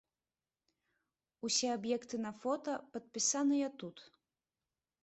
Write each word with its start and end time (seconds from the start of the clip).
Усе 1.49 1.69
аб'екты 1.77 2.15
на 2.25 2.31
фота 2.41 2.73
падпісаныя 2.97 3.67
тут. 3.85 3.97